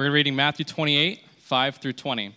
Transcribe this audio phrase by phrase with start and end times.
[0.00, 2.34] We're reading Matthew 28, 5 through 20.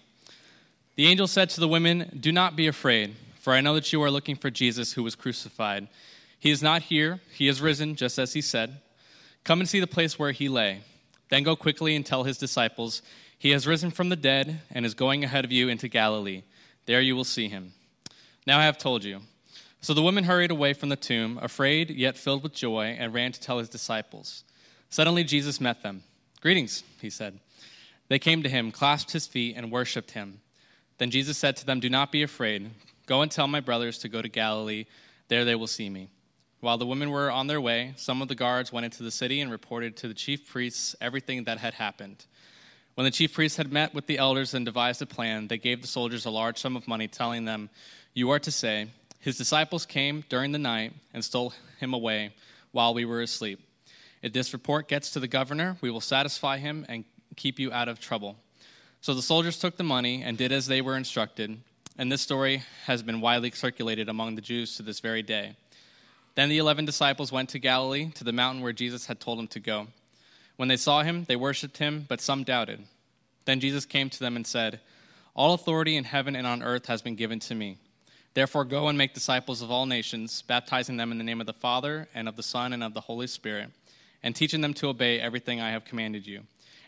[0.97, 4.03] The angel said to the women, Do not be afraid, for I know that you
[4.03, 5.87] are looking for Jesus who was crucified.
[6.37, 8.81] He is not here, he is risen, just as he said.
[9.45, 10.81] Come and see the place where he lay.
[11.29, 13.01] Then go quickly and tell his disciples,
[13.39, 16.43] He has risen from the dead and is going ahead of you into Galilee.
[16.85, 17.71] There you will see him.
[18.45, 19.21] Now I have told you.
[19.79, 23.31] So the women hurried away from the tomb, afraid yet filled with joy, and ran
[23.31, 24.43] to tell his disciples.
[24.89, 26.03] Suddenly Jesus met them.
[26.41, 27.39] Greetings, he said.
[28.13, 30.39] They came to him, clasped his feet, and worshipped him.
[30.99, 32.69] Then Jesus said to them, Do not be afraid.
[33.07, 34.85] Go and tell my brothers to go to Galilee.
[35.29, 36.09] There they will see me.
[36.59, 39.41] While the women were on their way, some of the guards went into the city
[39.41, 42.23] and reported to the chief priests everything that had happened.
[42.93, 45.81] When the chief priests had met with the elders and devised a plan, they gave
[45.81, 47.71] the soldiers a large sum of money, telling them,
[48.13, 48.89] You are to say,
[49.21, 52.35] His disciples came during the night and stole him away
[52.73, 53.59] while we were asleep.
[54.21, 57.05] If this report gets to the governor, we will satisfy him and
[57.35, 58.37] keep you out of trouble.
[59.01, 61.59] So the soldiers took the money and did as they were instructed,
[61.97, 65.57] and this story has been widely circulated among the Jews to this very day.
[66.35, 69.47] Then the eleven disciples went to Galilee, to the mountain where Jesus had told them
[69.49, 69.87] to go.
[70.55, 72.85] When they saw him, they worshipped him, but some doubted.
[73.45, 74.79] Then Jesus came to them and said,
[75.35, 77.77] All authority in heaven and on earth has been given to me.
[78.33, 81.53] Therefore, go and make disciples of all nations, baptizing them in the name of the
[81.53, 83.69] Father, and of the Son, and of the Holy Spirit,
[84.23, 86.43] and teaching them to obey everything I have commanded you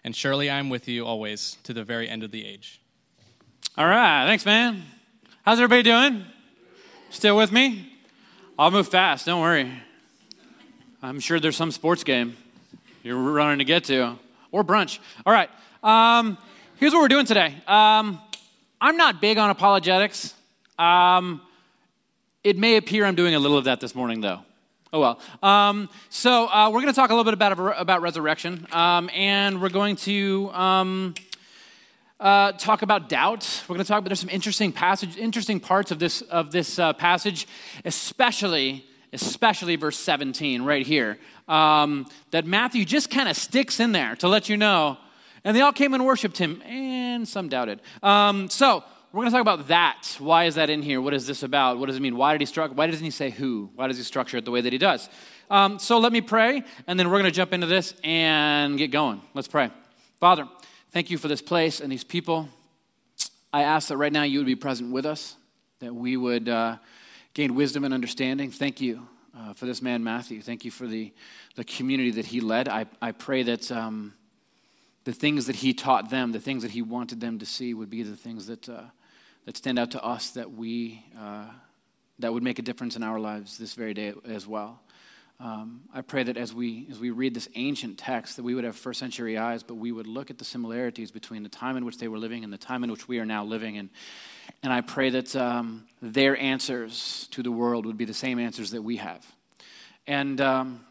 [0.05, 2.79] and surely I am with you always to the very end of the age.
[3.75, 4.83] All right, thanks, man.
[5.41, 6.23] How's everybody doing?
[7.09, 7.91] Still with me?
[8.57, 9.71] I'll move fast, don't worry.
[11.01, 12.37] I'm sure there's some sports game
[13.01, 14.19] you're running to get to,
[14.51, 14.99] or brunch.
[15.25, 15.49] All right,
[15.81, 16.37] um,
[16.77, 17.55] here's what we're doing today.
[17.67, 18.21] Um,
[18.79, 20.35] I'm not big on apologetics.
[20.77, 21.41] Um,
[22.43, 24.41] it may appear I'm doing a little of that this morning, though.
[24.95, 25.19] Oh well.
[25.43, 29.61] Um, so uh, we're going to talk a little bit about about resurrection, um, and
[29.61, 31.15] we're going to um,
[32.17, 33.63] uh, talk about doubt.
[33.67, 36.79] We're going to talk about there's some interesting passage, interesting parts of this of this
[36.79, 37.45] uh, passage,
[37.83, 41.17] especially especially verse 17 right here
[41.49, 44.97] um, that Matthew just kind of sticks in there to let you know.
[45.43, 47.81] And they all came and worshipped him, and some doubted.
[48.01, 50.17] Um, so we're going to talk about that.
[50.19, 50.99] Why is that in here?
[50.99, 51.79] What is this about?
[51.79, 52.17] What does it mean?
[52.17, 52.71] Why did he struck?
[52.75, 53.69] Why doesn't he say who?
[53.73, 55.07] Why does he structure it the way that he does?
[55.49, 58.91] Um, so let me pray, and then we're going to jump into this and get
[58.91, 59.21] going.
[59.33, 59.71] Let's pray.
[60.19, 60.49] Father,
[60.91, 62.49] thank you for this place and these people.
[63.53, 65.37] I ask that right now you would be present with us,
[65.79, 66.75] that we would uh,
[67.33, 68.51] gain wisdom and understanding.
[68.51, 70.41] Thank you uh, for this man, Matthew.
[70.41, 71.13] Thank you for the,
[71.55, 72.67] the community that he led.
[72.67, 74.13] I, I pray that um,
[75.05, 77.89] the things that he taught them, the things that he wanted them to see, would
[77.89, 78.67] be the things that.
[78.67, 78.81] Uh,
[79.45, 81.45] that stand out to us that we uh,
[82.19, 84.81] that would make a difference in our lives this very day as well.
[85.37, 88.63] Um, I pray that as we as we read this ancient text, that we would
[88.63, 91.83] have first century eyes, but we would look at the similarities between the time in
[91.83, 93.77] which they were living and the time in which we are now living.
[93.77, 93.89] And
[94.63, 98.71] and I pray that um, their answers to the world would be the same answers
[98.71, 99.25] that we have.
[100.07, 100.85] And um,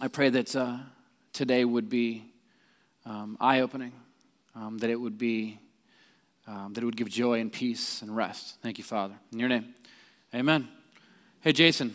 [0.00, 0.78] I pray that uh,
[1.32, 2.24] today would be
[3.06, 3.92] um, eye opening,
[4.56, 5.60] um, that it would be
[6.46, 8.56] um, that it would give joy and peace and rest.
[8.62, 9.14] Thank you, Father.
[9.32, 9.74] In your name,
[10.34, 10.68] amen.
[11.40, 11.94] Hey, Jason,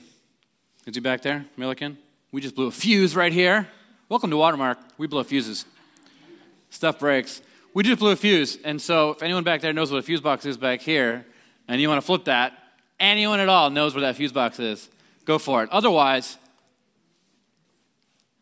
[0.86, 1.46] is he back there?
[1.58, 1.98] Milliken?
[2.32, 3.68] We just blew a fuse right here.
[4.10, 4.78] Welcome to Watermark.
[4.98, 5.66] We blow fuses.
[6.70, 7.42] Stuff breaks.
[7.74, 8.58] We just blew a fuse.
[8.64, 11.26] And so, if anyone back there knows what a fuse box is back here,
[11.68, 12.54] and you want to flip that,
[13.00, 14.90] anyone at all knows where that fuse box is,
[15.26, 15.70] go for it.
[15.72, 16.38] Otherwise,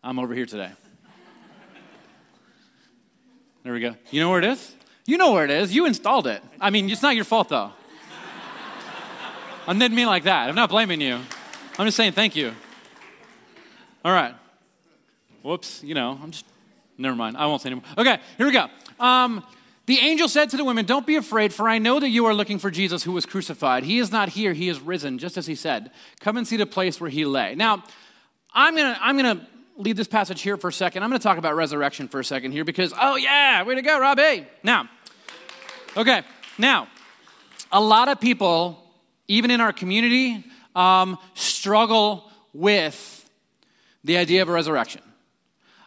[0.03, 0.71] I'm over here today.
[3.63, 3.95] There we go.
[4.11, 4.75] You know where it is?
[5.05, 5.73] You know where it is.
[5.73, 6.41] You installed it.
[6.59, 7.71] I mean, it's not your fault, though.
[9.67, 10.49] I didn't mean like that.
[10.49, 11.19] I'm not blaming you.
[11.77, 12.53] I'm just saying thank you.
[14.03, 14.35] All right.
[15.43, 15.83] Whoops.
[15.83, 16.45] You know, I'm just,
[16.97, 17.37] never mind.
[17.37, 17.85] I won't say anymore.
[17.97, 18.67] Okay, here we go.
[18.99, 19.43] Um,
[19.85, 22.33] the angel said to the women, Don't be afraid, for I know that you are
[22.33, 23.83] looking for Jesus who was crucified.
[23.83, 25.91] He is not here, he is risen, just as he said.
[26.19, 27.53] Come and see the place where he lay.
[27.53, 27.83] Now,
[28.53, 29.45] I'm going to I'm to
[29.77, 31.03] leave this passage here for a second.
[31.03, 33.81] I'm going to talk about resurrection for a second here because, oh, yeah, way to
[33.81, 34.47] go, Robbie.
[34.63, 34.89] Now,
[35.97, 36.23] okay,
[36.57, 36.87] now,
[37.71, 38.81] a lot of people,
[39.27, 40.43] even in our community,
[40.75, 43.29] um, struggle with
[44.03, 45.01] the idea of a resurrection.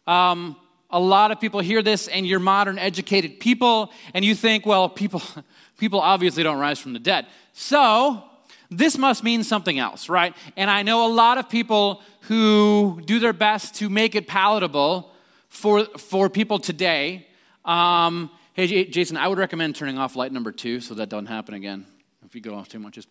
[0.07, 0.57] Um,
[0.91, 4.89] a lot of people hear this, and you're modern, educated people, and you think, well,
[4.89, 5.23] people,
[5.79, 7.27] people obviously don't rise from the dead.
[7.53, 8.25] So,
[8.71, 10.35] this must mean something else, right?
[10.57, 15.11] And I know a lot of people who do their best to make it palatable
[15.49, 17.27] for, for people today.
[17.65, 21.55] Um, hey, Jason, I would recommend turning off light number two so that doesn't happen
[21.55, 21.87] again.
[22.25, 23.09] If you go off too much, just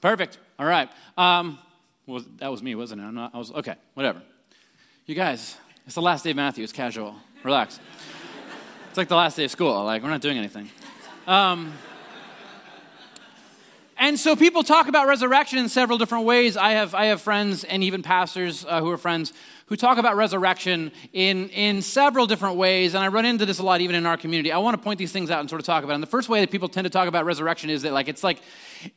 [0.00, 0.38] perfect.
[0.60, 0.88] All right.
[1.18, 1.58] Um,
[2.06, 3.10] well, that was me, wasn't it?
[3.10, 3.74] Not, I was okay.
[3.94, 4.22] Whatever.
[5.06, 5.56] You guys,
[5.86, 6.62] it's the last day of Matthew.
[6.62, 7.16] It's casual.
[7.42, 7.80] Relax.
[8.88, 9.84] It's like the last day of school.
[9.84, 10.70] Like, we're not doing anything.
[11.26, 11.72] Um,
[13.98, 16.56] and so people talk about resurrection in several different ways.
[16.56, 19.32] I have, I have friends and even pastors uh, who are friends
[19.66, 22.94] who talk about resurrection in, in several different ways.
[22.94, 24.52] And I run into this a lot even in our community.
[24.52, 25.96] I want to point these things out and sort of talk about it.
[25.96, 28.22] And the first way that people tend to talk about resurrection is that like it's
[28.22, 28.42] like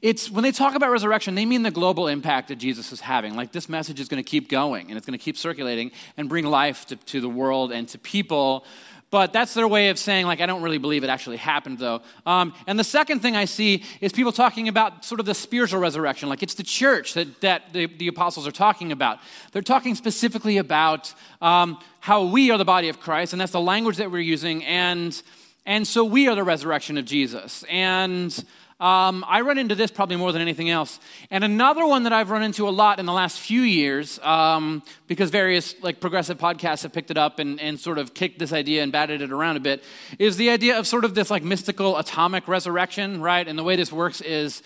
[0.02, 3.36] it's when they talk about resurrection, they mean the global impact that Jesus is having.
[3.36, 6.30] Like this message is going to keep going and it's going to keep circulating and
[6.30, 8.66] bring life to, to the world and to people
[9.12, 12.02] but that's their way of saying, like, I don't really believe it actually happened, though.
[12.26, 15.80] Um, and the second thing I see is people talking about sort of the spiritual
[15.80, 19.18] resurrection, like it's the church that, that the, the apostles are talking about.
[19.52, 23.60] They're talking specifically about um, how we are the body of Christ, and that's the
[23.60, 24.64] language that we're using.
[24.64, 25.20] And,
[25.66, 27.64] and so we are the resurrection of Jesus.
[27.70, 28.32] And
[28.80, 31.02] um, I run into this probably more than anything else.
[31.30, 34.84] And another one that I've run into a lot in the last few years, um,
[35.08, 38.54] because various like progressive podcasts have picked it up and, and sort of kicked this
[38.54, 39.84] idea and batted it around a bit,
[40.18, 43.46] is the idea of sort of this like mystical atomic resurrection, right?
[43.46, 44.64] And the way this works is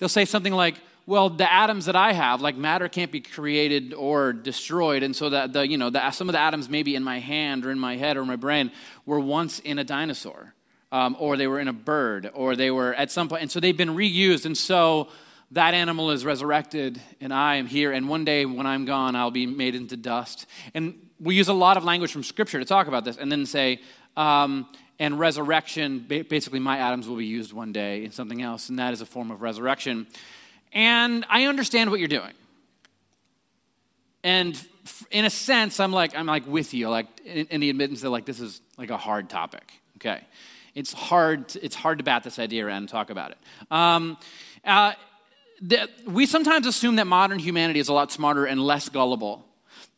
[0.00, 0.74] they'll say something like,
[1.06, 5.04] well, the atoms that I have, like matter can't be created or destroyed.
[5.04, 7.64] And so that the, you know, the, some of the atoms maybe in my hand
[7.64, 8.72] or in my head or my brain
[9.06, 10.52] were once in a dinosaur
[10.92, 13.42] um, or they were in a bird, or they were at some point.
[13.42, 14.44] And so they've been reused.
[14.44, 15.08] And so
[15.50, 17.92] that animal is resurrected, and I am here.
[17.92, 20.46] And one day when I'm gone, I'll be made into dust.
[20.74, 23.46] And we use a lot of language from Scripture to talk about this, and then
[23.46, 23.80] say,
[24.18, 24.68] um,
[24.98, 28.92] and resurrection, basically, my atoms will be used one day in something else, and that
[28.92, 30.06] is a form of resurrection.
[30.72, 32.32] And I understand what you're doing.
[34.22, 34.60] And
[35.10, 38.10] in a sense, I'm like, I'm like with you, like in, in the admittance that
[38.10, 39.72] like this is like a hard topic.
[39.96, 40.22] Okay
[40.74, 43.38] it's hard, to, it's hard to bat this idea around and talk about it.
[43.70, 44.16] Um,
[44.64, 44.92] uh,
[45.60, 49.44] the, we sometimes assume that modern humanity is a lot smarter and less gullible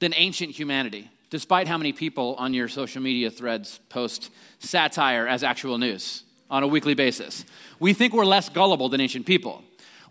[0.01, 5.43] than ancient humanity, despite how many people on your social media threads post satire as
[5.43, 7.45] actual news on a weekly basis.
[7.81, 9.63] We think we're less gullible than ancient people.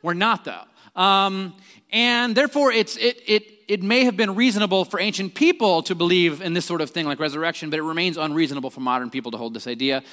[0.02, 0.64] We're not, though.
[1.02, 1.54] Um,
[1.92, 6.42] and therefore, it's, it, it, it may have been reasonable for ancient people to believe
[6.42, 9.38] in this sort of thing like resurrection, but it remains unreasonable for modern people to
[9.38, 10.04] hold this idea.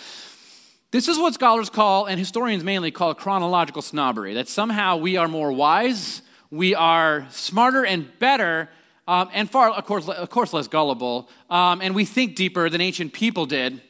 [0.92, 5.28] This is what scholars call, and historians mainly call, chronological snobbery that somehow we are
[5.28, 8.69] more wise, we are smarter and better,
[9.06, 12.81] um, and far, of course, of course less gullible, um, and we think deeper than
[12.81, 13.81] ancient people did,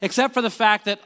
[0.00, 1.00] except for the fact that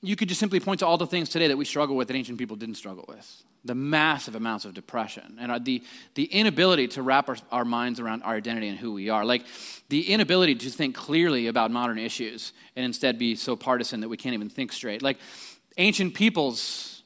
[0.00, 2.16] you could just simply point to all the things today that we struggle with that
[2.16, 5.82] ancient people didn't struggle with the massive amounts of depression and the,
[6.14, 9.24] the inability to wrap our, our minds around our identity and who we are.
[9.24, 9.44] Like
[9.88, 14.16] the inability to think clearly about modern issues and instead be so partisan that we
[14.16, 15.00] can't even think straight.
[15.00, 15.18] Like
[15.78, 17.02] ancient peoples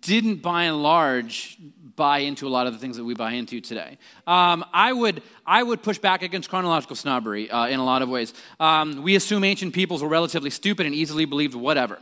[0.00, 1.58] didn't by and large
[1.96, 3.98] buy into a lot of the things that we buy into today.
[4.26, 8.08] Um, I, would, I would push back against chronological snobbery uh, in a lot of
[8.08, 8.32] ways.
[8.58, 11.98] Um, we assume ancient peoples were relatively stupid and easily believed whatever.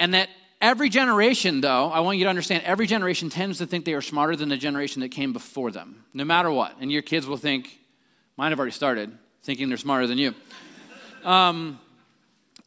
[0.00, 0.30] And that
[0.62, 4.00] Every generation, though, I want you to understand, every generation tends to think they are
[4.00, 6.76] smarter than the generation that came before them, no matter what.
[6.80, 7.80] And your kids will think,
[8.36, 9.10] mine have already started,
[9.42, 10.34] thinking they're smarter than you.
[11.24, 11.78] Um,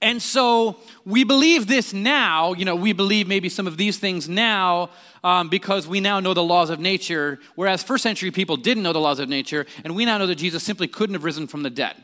[0.01, 4.30] and so we believe this now, you know, we believe maybe some of these things
[4.30, 4.92] now
[5.25, 8.94] um, because we now know the laws of nature, whereas first century people didn't know
[8.94, 11.63] the laws of nature, and we now know that Jesus simply couldn't have risen from
[11.63, 11.95] the dead.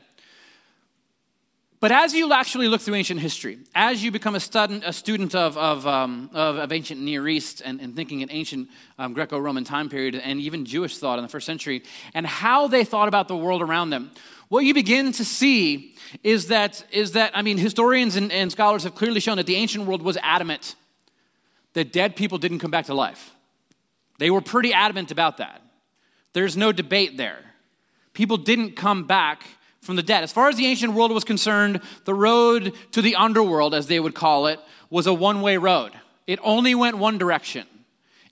[1.81, 5.33] But as you actually look through ancient history, as you become a student, a student
[5.33, 8.69] of, of, um, of, of, ancient Near East and, and thinking in ancient
[8.99, 11.81] um, Greco Roman time period and even Jewish thought in the first century,
[12.13, 14.11] and how they thought about the world around them,
[14.47, 18.83] what you begin to see is that, is that I mean, historians and, and scholars
[18.83, 20.75] have clearly shown that the ancient world was adamant
[21.73, 23.33] that dead people didn't come back to life.
[24.19, 25.63] They were pretty adamant about that.
[26.33, 27.39] There's no debate there.
[28.13, 29.47] People didn't come back
[29.81, 30.23] from the dead.
[30.23, 33.99] As far as the ancient world was concerned, the road to the underworld, as they
[33.99, 34.59] would call it,
[34.89, 35.91] was a one way road.
[36.27, 37.65] It only went one direction.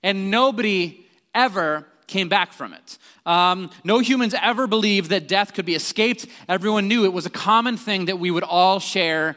[0.02, 1.04] And nobody
[1.34, 2.98] ever came back from it.
[3.26, 6.26] Um, no humans ever believed that death could be escaped.
[6.48, 9.36] Everyone knew it was a common thing that we would all share.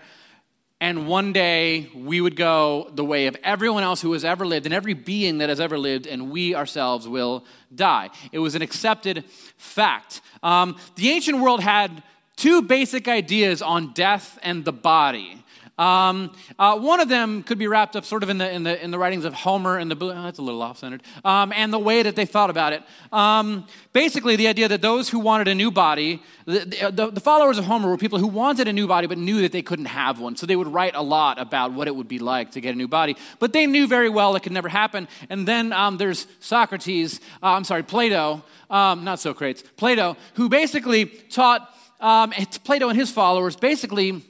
[0.83, 4.65] And one day we would go the way of everyone else who has ever lived
[4.65, 8.09] and every being that has ever lived, and we ourselves will die.
[8.33, 9.23] It was an accepted
[9.55, 10.19] fact.
[10.43, 12.03] Um, the ancient world had
[12.35, 15.42] two basic ideas on death and the body.
[15.77, 18.83] Um, uh, one of them could be wrapped up sort of in the, in the,
[18.83, 21.73] in the writings of Homer and the, oh, that's a little off centered, um, and
[21.73, 22.83] the way that they thought about it.
[23.11, 27.57] Um, basically, the idea that those who wanted a new body, the, the, the, followers
[27.57, 30.19] of Homer were people who wanted a new body but knew that they couldn't have
[30.19, 30.35] one.
[30.35, 32.77] So they would write a lot about what it would be like to get a
[32.77, 33.17] new body.
[33.39, 35.07] But they knew very well it could never happen.
[35.29, 41.05] And then um, there's Socrates, uh, I'm sorry, Plato, um, not Socrates, Plato, who basically
[41.05, 42.31] taught um,
[42.63, 44.23] Plato and his followers, basically,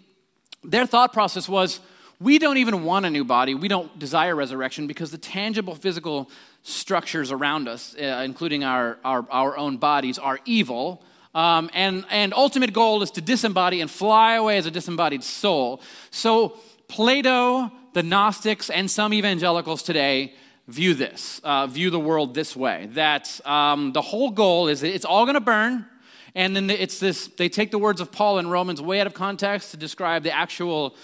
[0.64, 1.80] their thought process was
[2.20, 3.54] we don't even want a new body.
[3.54, 6.30] We don't desire resurrection because the tangible physical
[6.62, 11.04] structures around us, uh, including our, our, our own bodies, are evil.
[11.36, 15.82] Um, and, and ultimate goal is to disembody and fly away as a disembodied soul.
[16.12, 20.34] So Plato, the Gnostics, and some evangelicals today
[20.68, 25.06] view this, uh, view the world this way that um, the whole goal is it's
[25.06, 25.86] all going to burn.
[26.36, 29.14] And then it's this, they take the words of Paul in Romans way out of
[29.14, 30.96] context to describe the actual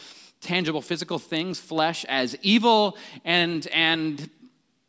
[0.42, 4.30] tangible physical things, flesh, as evil, and, and,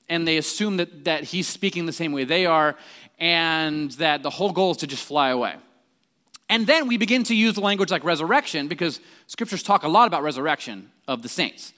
[0.08, 2.76] and they assume that, that he's speaking the same way they are,
[3.18, 5.56] and that the whole goal is to just fly away.
[6.48, 10.22] And then we begin to use language like resurrection because scriptures talk a lot about
[10.22, 11.72] resurrection of the saints.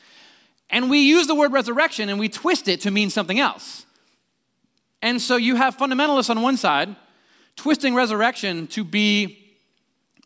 [0.71, 3.85] And we use the word resurrection and we twist it to mean something else.
[5.03, 6.97] And so you have fundamentalists on one side
[7.57, 9.39] twisting resurrection to be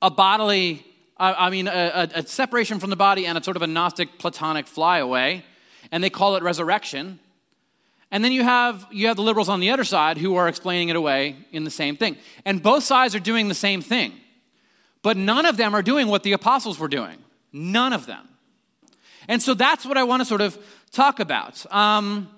[0.02, 0.84] a bodily
[1.18, 4.66] I mean, a, a, separation from the body and a sort of a Gnostic Platonic
[4.66, 5.44] flyaway,
[5.90, 7.18] and they call it resurrection.
[8.10, 10.90] And then you have, you have the liberals on the other side who are explaining
[10.90, 12.18] it away in the same thing.
[12.44, 14.12] And both sides are doing the same thing.
[15.02, 17.16] But none of them are doing what the apostles were doing.
[17.50, 18.28] None of them.
[19.26, 20.58] And so that's what I want to sort of
[20.92, 21.64] talk about.
[21.72, 22.28] Um,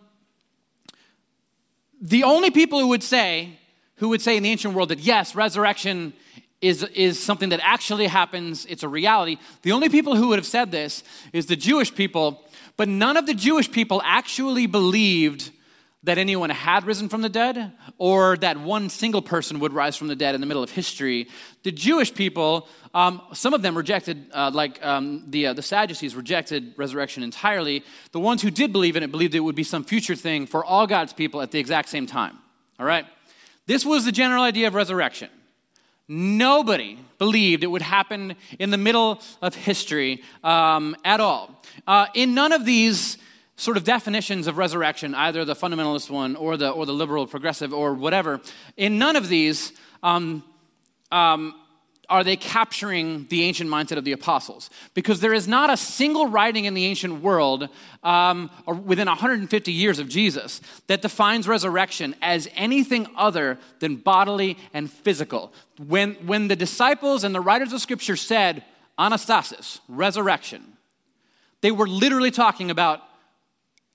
[2.00, 3.58] the only people who would say,
[3.98, 6.12] who would say in the ancient world that yes, resurrection
[6.60, 9.38] is, is something that actually happens, it's a reality.
[9.62, 12.44] The only people who would have said this is the Jewish people,
[12.76, 15.50] but none of the Jewish people actually believed
[16.04, 20.06] that anyone had risen from the dead or that one single person would rise from
[20.06, 21.28] the dead in the middle of history.
[21.64, 26.14] The Jewish people, um, some of them rejected, uh, like um, the, uh, the Sadducees,
[26.14, 27.84] rejected resurrection entirely.
[28.12, 30.64] The ones who did believe in it believed it would be some future thing for
[30.64, 32.38] all God's people at the exact same time.
[32.78, 33.04] All right?
[33.68, 35.28] This was the general idea of resurrection.
[36.08, 41.62] Nobody believed it would happen in the middle of history um, at all.
[41.86, 43.18] Uh, in none of these
[43.56, 47.74] sort of definitions of resurrection, either the fundamentalist one or the, or the liberal progressive
[47.74, 48.40] or whatever,
[48.78, 50.42] in none of these um,
[51.12, 51.54] um,
[52.08, 54.70] are they capturing the ancient mindset of the apostles?
[54.94, 57.68] Because there is not a single writing in the ancient world
[58.02, 64.56] um, or within 150 years of Jesus that defines resurrection as anything other than bodily
[64.72, 65.52] and physical.
[65.86, 68.64] When, when the disciples and the writers of Scripture said,
[68.98, 70.64] Anastasis, resurrection,
[71.60, 73.02] they were literally talking about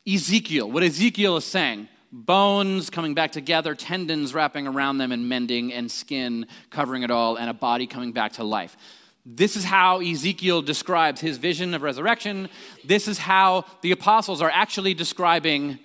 [0.07, 5.73] Ezekiel, what Ezekiel is saying bones coming back together, tendons wrapping around them and mending,
[5.73, 8.77] and skin covering it all, and a body coming back to life.
[9.25, 12.49] This is how Ezekiel describes his vision of resurrection.
[12.85, 15.79] This is how the apostles are actually describing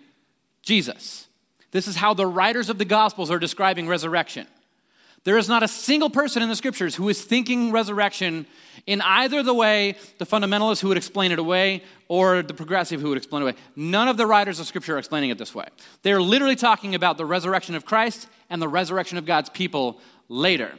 [0.60, 1.26] Jesus.
[1.70, 4.46] This is how the writers of the Gospels are describing resurrection.
[5.28, 8.46] There is not a single person in the scriptures who is thinking resurrection
[8.86, 13.10] in either the way the fundamentalist who would explain it away or the progressive who
[13.10, 13.54] would explain it away.
[13.76, 15.66] None of the writers of scripture are explaining it this way.
[16.00, 20.72] They're literally talking about the resurrection of Christ and the resurrection of God's people later.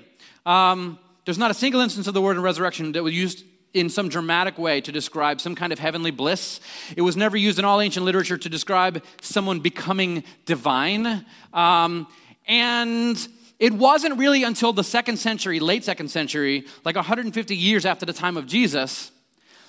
[0.47, 4.09] Um, there's not a single instance of the word resurrection that was used in some
[4.09, 6.59] dramatic way to describe some kind of heavenly bliss.
[6.97, 11.23] It was never used in all ancient literature to describe someone becoming divine.
[11.53, 12.07] Um,
[12.47, 13.29] and
[13.59, 18.13] it wasn't really until the second century, late second century, like 150 years after the
[18.13, 19.11] time of Jesus,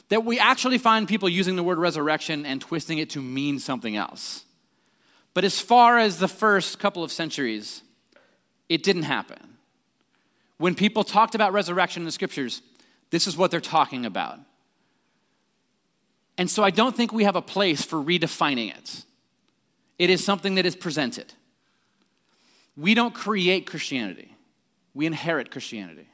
[0.09, 3.97] that we actually find people using the word resurrection and twisting it to mean something
[3.97, 4.45] else.
[5.35, 7.83] But as far as the first couple of centuries,
[8.69, 9.57] it didn't happen.
[10.59, 12.63] When people talked about resurrection in the scriptures,
[13.11, 14.39] this is what they're talking about.
[16.39, 19.05] And so I don't think we have a place for redefining it.
[19.99, 21.35] It is something that is presented.
[22.77, 24.35] We don't create Christianity,
[24.95, 26.07] we inherit Christianity.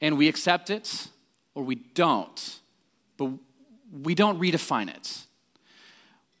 [0.00, 1.08] And we accept it
[1.54, 2.60] or we don't,
[3.16, 3.30] but
[4.02, 5.24] we don't redefine it.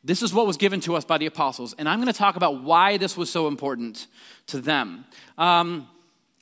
[0.02, 2.36] This is what was given to us by the apostles, and I'm going to talk
[2.36, 4.06] about why this was so important
[4.48, 5.06] to them.
[5.38, 5.88] Um,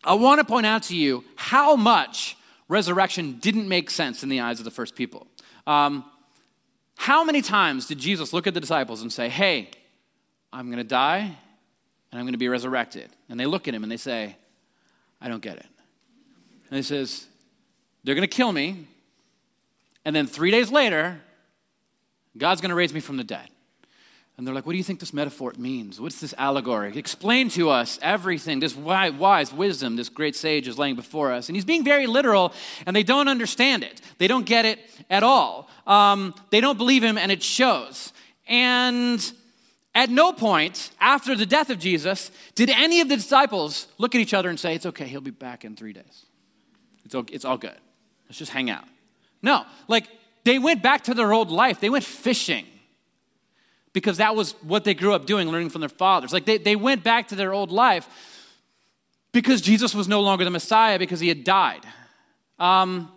[0.03, 2.37] I want to point out to you how much
[2.69, 5.29] resurrection didn't make sense in the eyes of the first people.
[5.67, 6.05] Um,
[6.97, 9.71] how many times did Jesus look at the disciples and say, Hey,
[10.53, 11.37] I'm going to die
[12.13, 13.11] and I'm going to be resurrected.
[13.29, 14.37] And they look at him and they say,
[15.21, 15.67] I don't get it.
[16.71, 17.27] And he says,
[18.05, 18.87] They're going to kill me.
[20.05, 21.21] And then three days later,
[22.37, 23.49] God's going to raise me from the dead.
[24.37, 26.01] And they're like, What do you think this metaphor means?
[26.01, 26.97] What's this allegory?
[26.99, 28.61] Explain to us everything.
[28.61, 31.49] This wise wisdom this great sage is laying before us.
[31.49, 32.53] And he's being very literal,
[32.85, 34.03] and they don't understand it.
[34.19, 35.71] They don't get it at all.
[35.87, 38.13] Um, they don't believe him, and it shows.
[38.47, 39.33] And
[39.95, 44.21] at no point after the death of Jesus did any of the disciples look at
[44.21, 46.27] each other and say, It's okay, he'll be back in three days.
[47.05, 47.77] It's all, it's all good.
[48.29, 48.85] Let's just hang out.
[49.43, 50.09] No, like
[50.45, 51.81] they went back to their old life.
[51.81, 52.67] They went fishing
[53.93, 56.33] because that was what they grew up doing, learning from their fathers.
[56.33, 58.09] Like they, they went back to their old life
[59.33, 61.85] because Jesus was no longer the Messiah because he had died.
[62.59, 63.11] Um,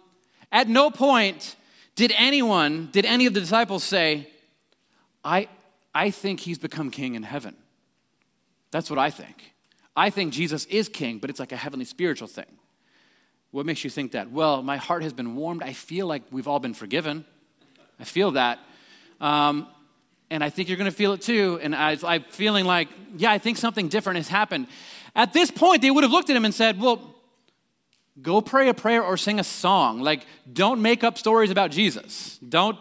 [0.51, 1.55] at no point
[1.95, 4.27] did anyone, did any of the disciples say,
[5.23, 5.47] I,
[5.95, 7.55] I think he's become king in heaven.
[8.69, 9.53] That's what I think.
[9.95, 12.57] I think Jesus is king, but it's like a heavenly spiritual thing.
[13.51, 14.29] What makes you think that?
[14.29, 15.63] Well, my heart has been warmed.
[15.63, 17.23] I feel like we've all been forgiven.
[17.97, 18.59] I feel that.
[19.21, 19.69] Um,
[20.29, 21.59] and I think you're going to feel it too.
[21.61, 24.67] And I, I'm feeling like, yeah, I think something different has happened.
[25.15, 27.15] At this point, they would have looked at him and said, well,
[28.21, 30.01] go pray a prayer or sing a song.
[30.01, 32.37] Like, don't make up stories about Jesus.
[32.39, 32.77] Don't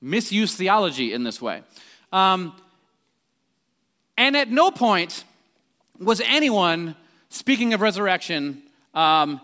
[0.00, 1.62] misuse theology in this way.
[2.12, 2.54] Um,
[4.16, 5.24] and at no point
[5.98, 6.96] was anyone
[7.28, 8.62] speaking of resurrection
[8.94, 9.40] um,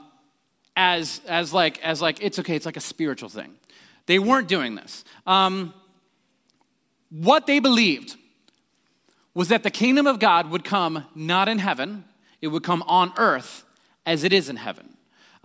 [0.77, 3.55] as, as, like, as like, it's okay, it's like a spiritual thing.
[4.07, 5.05] They weren't doing this.
[5.27, 5.73] Um,
[7.11, 8.17] what they believed
[9.35, 12.05] was that the kingdom of God would come not in heaven,
[12.41, 13.65] it would come on earth
[14.05, 14.96] as it is in heaven.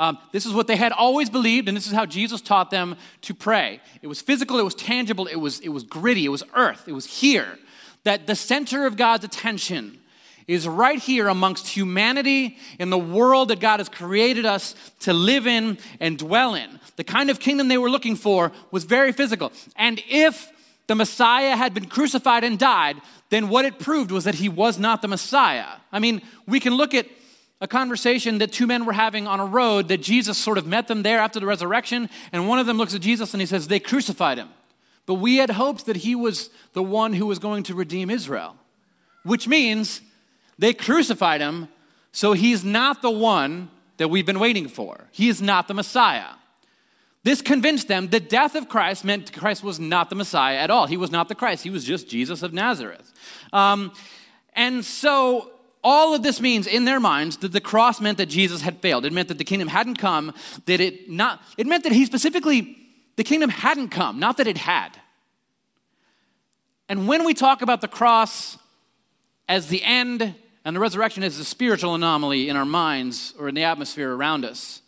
[0.01, 2.95] Um, this is what they had always believed, and this is how Jesus taught them
[3.21, 3.79] to pray.
[4.01, 6.93] It was physical, it was tangible, it was, it was gritty, it was earth, it
[6.93, 7.59] was here.
[8.03, 9.99] That the center of God's attention
[10.47, 15.45] is right here amongst humanity in the world that God has created us to live
[15.45, 16.79] in and dwell in.
[16.95, 19.51] The kind of kingdom they were looking for was very physical.
[19.75, 20.51] And if
[20.87, 22.97] the Messiah had been crucified and died,
[23.29, 25.67] then what it proved was that he was not the Messiah.
[25.91, 27.05] I mean, we can look at
[27.61, 30.87] a conversation that two men were having on a road that Jesus sort of met
[30.87, 33.67] them there after the resurrection, and one of them looks at Jesus and he says,
[33.67, 34.49] They crucified him.
[35.05, 38.55] But we had hoped that he was the one who was going to redeem Israel,
[39.23, 40.01] which means
[40.57, 41.69] they crucified him,
[42.11, 45.05] so he's not the one that we've been waiting for.
[45.11, 46.33] He is not the Messiah.
[47.23, 50.87] This convinced them the death of Christ meant Christ was not the Messiah at all.
[50.87, 53.11] He was not the Christ, he was just Jesus of Nazareth.
[53.53, 53.91] Um,
[54.53, 55.51] and so
[55.83, 59.05] all of this means in their minds that the cross meant that Jesus had failed.
[59.05, 60.33] It meant that the kingdom hadn't come,
[60.65, 62.77] that it not it meant that he specifically
[63.15, 64.89] the kingdom hadn't come, not that it had.
[66.87, 68.57] And when we talk about the cross
[69.47, 73.55] as the end and the resurrection as a spiritual anomaly in our minds or in
[73.55, 74.81] the atmosphere around us,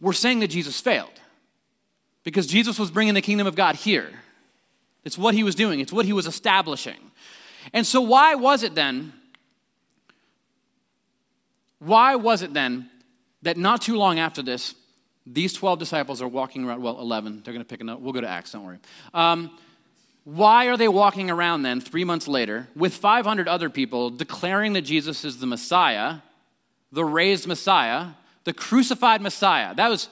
[0.00, 1.20] we're saying that Jesus failed
[2.24, 4.10] because Jesus was bringing the kingdom of God here.
[5.04, 7.09] It's what he was doing, it's what he was establishing.
[7.72, 9.12] And so, why was it then?
[11.78, 12.90] Why was it then
[13.42, 14.74] that not too long after this,
[15.26, 16.82] these 12 disciples are walking around?
[16.82, 17.42] Well, 11.
[17.44, 18.00] They're going to pick another.
[18.00, 18.78] We'll go to Acts, don't worry.
[19.14, 19.50] Um,
[20.24, 24.82] why are they walking around then, three months later, with 500 other people declaring that
[24.82, 26.18] Jesus is the Messiah,
[26.92, 28.08] the raised Messiah,
[28.44, 29.74] the crucified Messiah?
[29.74, 30.08] That was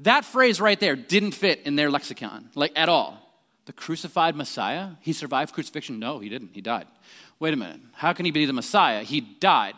[0.00, 3.19] that phrase right there didn't fit in their lexicon, like at all.
[3.70, 4.88] The crucified Messiah?
[4.98, 6.00] He survived crucifixion?
[6.00, 6.50] No, he didn't.
[6.54, 6.88] He died.
[7.38, 7.78] Wait a minute.
[7.92, 9.04] How can he be the Messiah?
[9.04, 9.74] He died.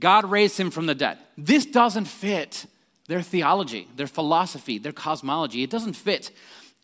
[0.00, 1.18] God raised him from the dead.
[1.36, 2.64] This doesn't fit
[3.08, 5.62] their theology, their philosophy, their cosmology.
[5.62, 6.30] It doesn't fit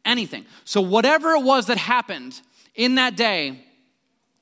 [0.05, 0.45] anything.
[0.65, 2.39] So, whatever it was that happened
[2.75, 3.65] in that day,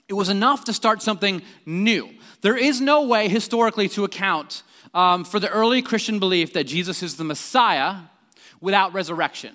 [0.08, 2.10] it was enough to start something new.
[2.40, 7.04] There is no way historically to account um, for the early Christian belief that Jesus
[7.04, 7.94] is the Messiah
[8.60, 9.54] without resurrection.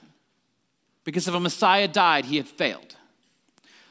[1.03, 2.95] Because if a Messiah died, he had failed.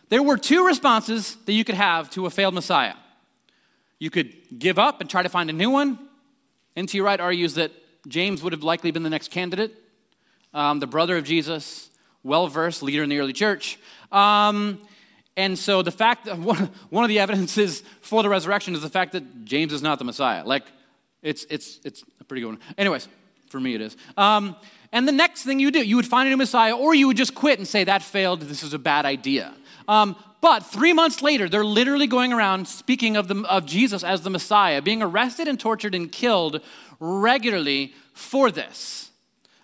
[0.08, 2.94] There were two responses that you could have to a failed Messiah.
[3.98, 5.98] You could give up and try to find a new one.
[6.76, 7.00] N.T.
[7.00, 7.72] Wright argues that
[8.08, 9.74] James would have likely been the next candidate,
[10.54, 11.90] um, the brother of Jesus
[12.22, 13.78] well versed leader in the early church.
[14.12, 14.80] Um,
[15.36, 18.88] and so the fact that one, one of the evidences for the resurrection is the
[18.88, 20.44] fact that James is not the Messiah.
[20.44, 20.64] Like,
[21.22, 22.58] it's, it's, it's a pretty good one.
[22.78, 23.08] Anyways,
[23.48, 23.96] for me it is.
[24.16, 24.56] Um,
[24.92, 27.16] and the next thing you do, you would find a new Messiah, or you would
[27.16, 29.54] just quit and say, that failed, this is a bad idea.
[29.86, 34.22] Um, but three months later, they're literally going around speaking of, the, of Jesus as
[34.22, 36.60] the Messiah, being arrested and tortured and killed
[36.98, 39.10] regularly for this.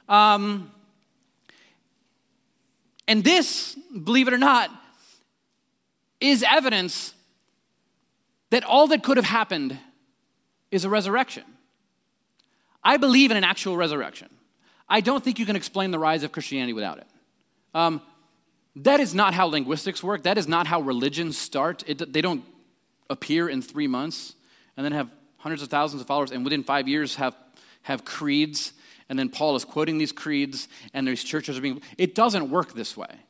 [0.08, 0.70] Um,
[3.08, 4.70] and this, believe it or not,
[6.20, 7.14] is evidence
[8.50, 9.78] that all that could have happened
[10.70, 11.44] is a resurrection.
[12.82, 14.28] I believe in an actual resurrection.
[14.88, 17.07] I don't think you can explain the rise of Christianity without it.
[17.75, 18.01] Um,
[18.77, 20.22] that is not how linguistics work.
[20.25, 21.83] That is not how religions start.
[21.87, 22.44] It, they don't
[23.11, 24.35] appear in three months
[24.77, 27.35] and then have hundreds of thousands of followers and within five years have,
[27.83, 28.72] have creeds
[29.09, 31.81] and then Paul is quoting these creeds, and these churches are being.
[31.96, 33.20] It doesn't work this way.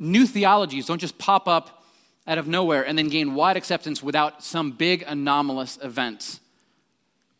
[0.00, 1.84] New theologies don't just pop up
[2.26, 6.40] out of nowhere and then gain wide acceptance without some big anomalous event.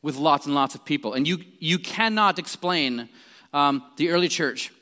[0.07, 1.15] with lots and lots of people.
[1.15, 3.09] And you, you cannot explain
[3.53, 4.73] um, the early church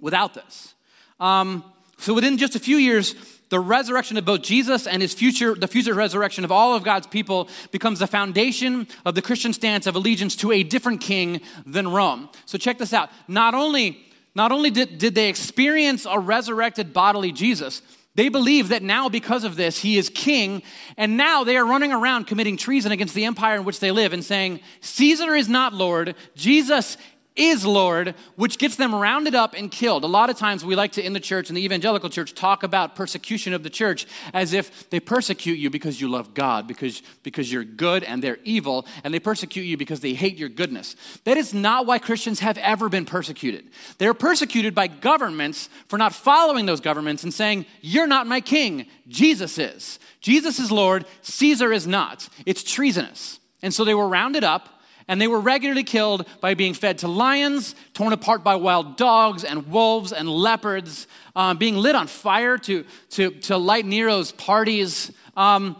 [0.00, 0.74] without this.
[1.20, 1.64] Um,
[1.98, 3.14] so within just a few years,
[3.50, 7.06] the resurrection of both Jesus and his future, the future resurrection of all of God's
[7.06, 11.88] people becomes the foundation of the Christian stance of allegiance to a different king than
[11.88, 12.28] Rome.
[12.46, 13.10] So check this out.
[13.28, 13.98] Not only,
[14.34, 17.80] not only did, did they experience a resurrected bodily Jesus,
[18.16, 20.62] they believe that now, because of this, he is king,
[20.96, 24.12] and now they are running around committing treason against the empire in which they live
[24.12, 26.96] and saying, Caesar is not Lord, Jesus
[27.36, 30.04] is Lord, which gets them rounded up and killed.
[30.04, 32.62] A lot of times we like to, in the church, in the evangelical church, talk
[32.62, 37.02] about persecution of the church as if they persecute you because you love God, because,
[37.24, 40.94] because you're good and they're evil, and they persecute you because they hate your goodness.
[41.24, 43.64] That is not why Christians have ever been persecuted.
[43.98, 48.86] They're persecuted by governments for not following those governments and saying, You're not my king,
[49.08, 49.98] Jesus is.
[50.20, 52.28] Jesus is Lord, Caesar is not.
[52.46, 53.40] It's treasonous.
[53.60, 54.68] And so they were rounded up
[55.08, 59.44] and they were regularly killed by being fed to lions, torn apart by wild dogs
[59.44, 65.12] and wolves and leopards, um, being lit on fire to, to, to light Nero's parties.
[65.36, 65.76] Um,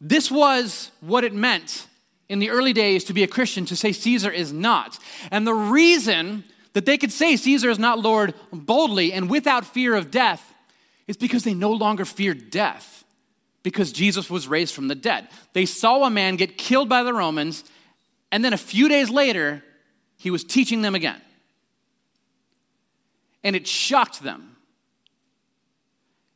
[0.00, 1.86] this was what it meant
[2.28, 4.98] in the early days to be a Christian to say Caesar is not.
[5.30, 9.94] And the reason that they could say Caesar is not Lord boldly and without fear
[9.94, 10.54] of death
[11.06, 13.04] is because they no longer feared death
[13.62, 15.28] because Jesus was raised from the dead.
[15.54, 17.64] They saw a man get killed by the Romans
[18.30, 19.62] and then a few days later,
[20.16, 21.20] he was teaching them again.
[23.42, 24.56] And it shocked them.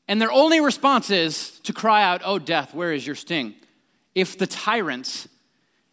[0.09, 3.55] And their only response is to cry out, Oh, death, where is your sting?
[4.14, 5.28] If the tyrants,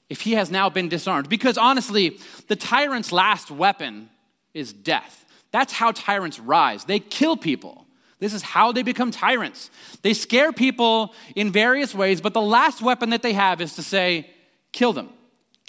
[0.10, 1.30] if he has now been disarmed.
[1.30, 4.10] Because honestly, the tyrant's last weapon
[4.54, 5.26] is death.
[5.52, 6.86] That's how tyrants rise.
[6.86, 7.86] They kill people.
[8.20, 9.72] This is how they become tyrants.
[10.02, 13.84] They scare people in various ways, but the last weapon that they have is to
[13.84, 14.30] say,
[14.72, 15.10] kill them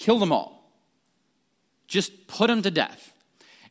[0.00, 0.72] kill them all.
[1.86, 3.12] Just put them to death.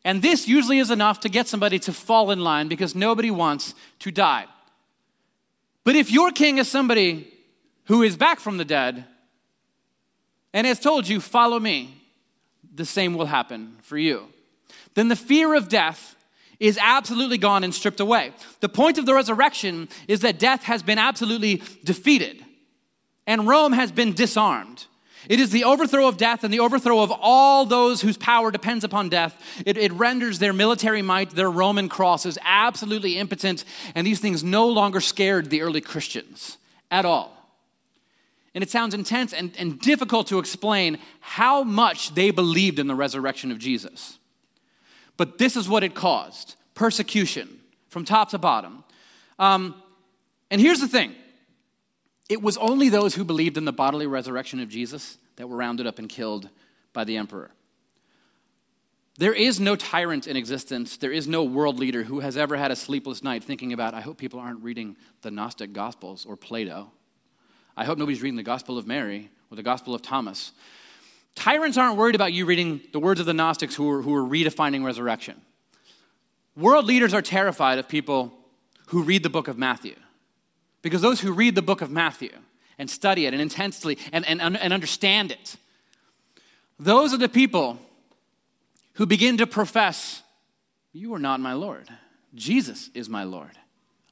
[0.06, 3.74] And this usually is enough to get somebody to fall in line because nobody wants
[4.00, 4.46] to die.
[5.84, 7.34] But if your king is somebody
[7.86, 9.06] who is back from the dead
[10.54, 11.96] and has told you, follow me,
[12.76, 14.28] the same will happen for you.
[14.94, 16.16] Then the fear of death
[16.60, 18.34] is absolutely gone and stripped away.
[18.60, 22.46] The point of the resurrection is that death has been absolutely defeated
[23.26, 24.86] and Rome has been disarmed.
[25.30, 28.84] It is the overthrow of death and the overthrow of all those whose power depends
[28.84, 29.40] upon death.
[29.64, 33.64] It, it, renders their military might, their Roman crosses, absolutely impotent,
[33.94, 36.58] and these things no longer scared the early Christians
[36.90, 37.38] at all.
[38.56, 42.96] And it sounds intense and, and difficult to explain how much they believed in the
[42.96, 44.18] resurrection of Jesus.
[45.16, 48.84] But this is what it caused persecution from top to bottom.
[49.38, 49.76] Um,
[50.50, 51.14] and here's the thing
[52.30, 55.88] it was only those who believed in the bodily resurrection of Jesus that were rounded
[55.88, 56.50] up and killed
[56.94, 57.52] by the emperor.
[59.18, 60.96] There is no tyrant in existence.
[60.96, 64.00] There is no world leader who has ever had a sleepless night thinking about, I
[64.00, 66.92] hope people aren't reading the Gnostic Gospels or Plato.
[67.76, 70.54] I hope nobody's reading the Gospel of Mary or the Gospel of Thomas.
[71.36, 74.24] Tyrants aren't worried about you reading the words of the Gnostics who are, who are
[74.24, 75.42] redefining resurrection.
[76.56, 78.34] World leaders are terrified of people
[78.88, 79.96] who read the book of Matthew
[80.82, 82.32] because those who read the book of Matthew
[82.78, 85.56] and study it and intensely and, and, and understand it,
[86.80, 87.78] those are the people
[88.94, 90.24] who begin to profess,
[90.94, 91.88] You are not my Lord.
[92.36, 93.58] Jesus is my Lord.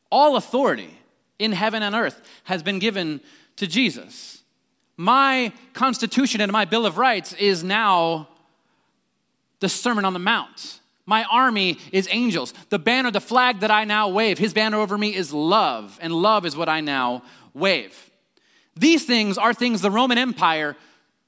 [0.10, 0.98] All authority
[1.40, 3.22] in heaven and earth has been given
[3.58, 4.42] to Jesus.
[4.96, 8.30] My Constitution and my Bill of Rights is now
[9.60, 10.80] the Sermon on the Mount.
[11.08, 12.54] My army is angels.
[12.70, 16.14] The banner, the flag that I now wave, his banner over me is love, and
[16.14, 18.12] love is what I now wave.
[18.76, 20.76] These things are things the Roman Empire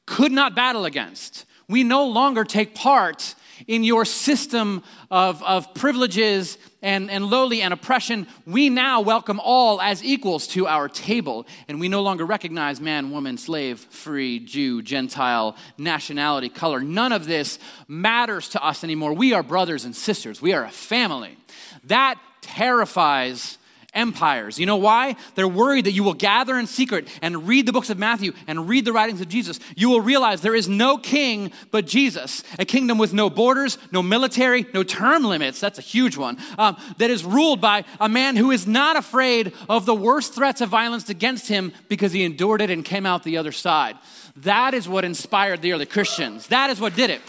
[0.06, 1.46] could not battle against.
[1.68, 3.36] We no longer take part
[3.68, 9.82] in your system of, of privileges and, and lowly and oppression, we now welcome all
[9.82, 11.46] as equals to our table.
[11.68, 16.82] And we no longer recognize man, woman, slave, free, Jew, Gentile, nationality, color.
[16.82, 19.13] None of this matters to us anymore.
[19.13, 21.38] We are brothers and sisters, we are a family.
[21.84, 23.59] That terrifies
[23.93, 24.60] empires.
[24.60, 25.15] You know why?
[25.36, 28.69] They're worried that you will gather in secret and read the books of Matthew and
[28.69, 29.60] read the writings of Jesus.
[29.75, 34.04] You will realize there is no king but Jesus, a kingdom with no borders, no
[34.04, 35.60] military, no term limits.
[35.60, 36.38] That's a huge one.
[36.58, 40.62] Um, that is ruled by a man who is not afraid of the worst threats
[40.62, 43.97] of violence against him because he endured it and came out the other side.
[44.38, 46.47] That is what inspired the early Christians.
[46.47, 47.21] That is what did it.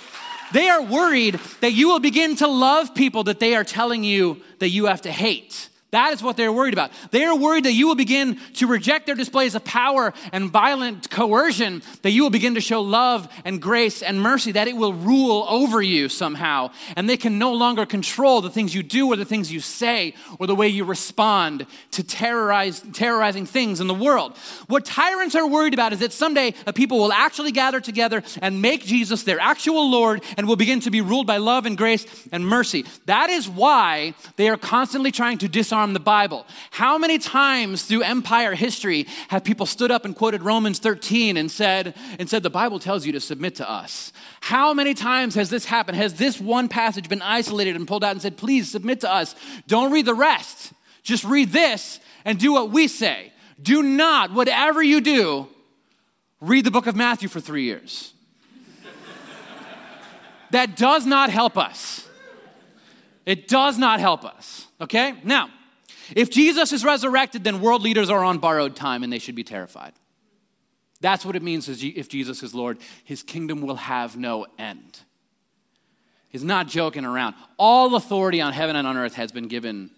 [0.52, 4.42] They are worried that you will begin to love people that they are telling you
[4.58, 5.69] that you have to hate.
[5.90, 6.92] That is what they're worried about.
[7.10, 11.10] They are worried that you will begin to reject their displays of power and violent
[11.10, 14.94] coercion, that you will begin to show love and grace and mercy, that it will
[14.94, 16.70] rule over you somehow.
[16.96, 20.14] And they can no longer control the things you do or the things you say
[20.38, 24.36] or the way you respond to terrorize, terrorizing things in the world.
[24.68, 28.62] What tyrants are worried about is that someday a people will actually gather together and
[28.62, 32.06] make Jesus their actual Lord and will begin to be ruled by love and grace
[32.30, 32.84] and mercy.
[33.06, 36.46] That is why they are constantly trying to disarm the Bible.
[36.70, 41.50] How many times through empire history have people stood up and quoted Romans 13 and
[41.50, 44.12] said, and said, the Bible tells you to submit to us?
[44.40, 45.96] How many times has this happened?
[45.96, 49.34] Has this one passage been isolated and pulled out and said, please submit to us?
[49.66, 50.72] Don't read the rest.
[51.02, 53.32] Just read this and do what we say.
[53.60, 55.48] Do not, whatever you do,
[56.40, 58.12] read the book of Matthew for three years.
[60.50, 62.08] that does not help us.
[63.26, 64.66] It does not help us.
[64.80, 65.14] Okay?
[65.24, 65.50] Now,
[66.16, 69.44] if Jesus is resurrected, then world leaders are on borrowed time and they should be
[69.44, 69.92] terrified.
[71.00, 72.78] That's what it means if Jesus is Lord.
[73.04, 75.00] His kingdom will have no end.
[76.28, 77.34] He's not joking around.
[77.56, 79.90] All authority on heaven and on earth has been given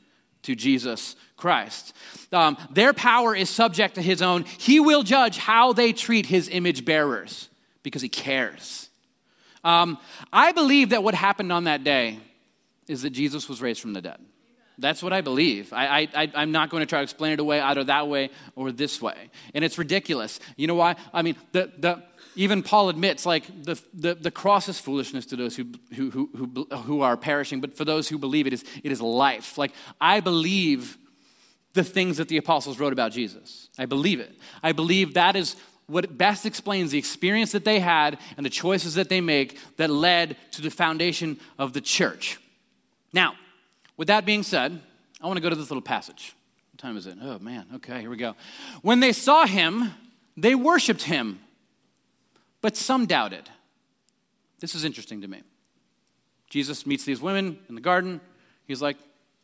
[0.42, 1.94] to Jesus Christ.
[2.32, 4.44] Um, their power is subject to his own.
[4.44, 7.48] He will judge how they treat his image bearers
[7.82, 8.88] because he cares.
[9.64, 9.98] Um,
[10.32, 12.18] I believe that what happened on that day
[12.88, 14.18] is that Jesus was raised from the dead.
[14.78, 15.72] That's what I believe.
[15.72, 18.72] I, I, I'm not going to try to explain it away either that way or
[18.72, 19.30] this way.
[19.54, 20.40] And it's ridiculous.
[20.56, 20.96] You know why?
[21.12, 22.02] I mean, the, the,
[22.34, 26.30] even Paul admits, like, the, the, the cross is foolishness to those who, who, who,
[26.34, 29.58] who, who are perishing, but for those who believe it is, it is life.
[29.58, 30.96] Like, I believe
[31.74, 33.68] the things that the apostles wrote about Jesus.
[33.78, 34.32] I believe it.
[34.62, 35.56] I believe that is
[35.86, 39.90] what best explains the experience that they had and the choices that they make that
[39.90, 42.38] led to the foundation of the church.
[43.12, 43.34] Now,
[43.96, 44.80] with that being said,
[45.20, 46.34] I want to go to this little passage.
[46.72, 47.16] What time is it?
[47.20, 47.66] Oh, man.
[47.76, 48.34] Okay, here we go.
[48.82, 49.92] When they saw him,
[50.36, 51.40] they worshiped him,
[52.60, 53.48] but some doubted.
[54.60, 55.42] This is interesting to me.
[56.48, 58.20] Jesus meets these women in the garden.
[58.66, 58.96] He's like,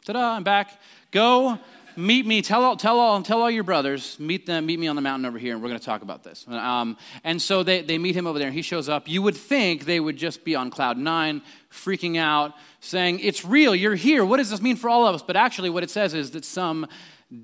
[0.05, 0.81] ta da, I'm back.
[1.11, 1.59] Go
[1.99, 2.41] meet me.
[2.41, 4.19] Tell all, tell all, tell all your brothers.
[4.21, 4.67] Meet them.
[4.67, 6.47] Meet me on the mountain over here, and we're going to talk about this.
[6.49, 9.09] Um, and so they, they meet him over there, and he shows up.
[9.09, 13.75] You would think they would just be on cloud nine, freaking out, saying, "It's real.
[13.75, 14.25] You're here.
[14.25, 16.45] What does this mean for all of us?" But actually, what it says is that
[16.45, 16.87] some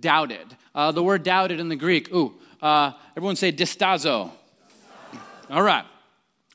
[0.01, 0.57] doubted.
[0.75, 2.13] Uh, the word "doubted" in the Greek.
[2.15, 4.31] Ooh, uh, everyone say distazo.
[5.51, 5.85] All right.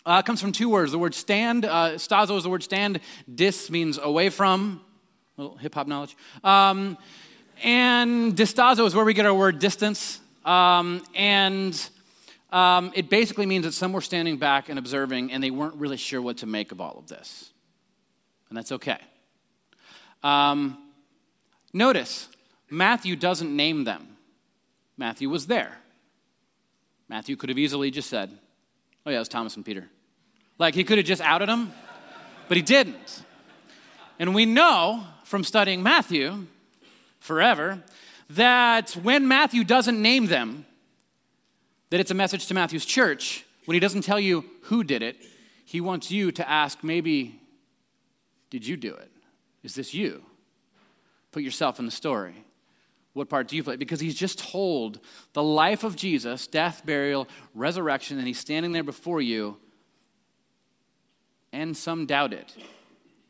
[0.05, 0.91] Uh, comes from two words.
[0.91, 3.01] The word stand, uh, stazo is the word stand.
[3.31, 4.81] Dis means away from.
[5.38, 6.17] Little hip hop knowledge.
[6.43, 6.97] Um,
[7.63, 10.19] and distazo is where we get our word distance.
[10.45, 11.89] Um, and
[12.52, 15.98] um, it basically means that some were standing back and observing, and they weren't really
[15.98, 17.52] sure what to make of all of this.
[18.50, 18.98] And that's okay.
[20.24, 20.78] Um,
[21.74, 22.28] notice,
[22.69, 24.17] Matthew doesn't name them.
[24.98, 25.78] Matthew was there.
[27.08, 28.32] Matthew could have easily just said,
[29.06, 29.88] Oh, yeah, it was Thomas and Peter.
[30.58, 31.72] Like, he could have just outed them,
[32.48, 33.24] but he didn't.
[34.19, 36.48] And we know from studying Matthew
[37.19, 37.84] forever,
[38.29, 40.65] that when Matthew doesn't name them,
[41.89, 43.45] that it's a message to Matthew's church.
[43.65, 45.17] When he doesn't tell you who did it,
[45.65, 47.39] he wants you to ask, maybe,
[48.49, 49.12] did you do it?
[49.63, 50.23] Is this you?
[51.32, 52.45] Put yourself in the story.
[53.13, 53.75] What part do you play?
[53.75, 54.99] Because he's just told
[55.34, 59.58] the life of Jesus, death, burial, resurrection, and he's standing there before you,
[61.51, 62.55] and some doubt it.